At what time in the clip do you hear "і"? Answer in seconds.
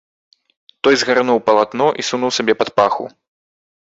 2.03-2.07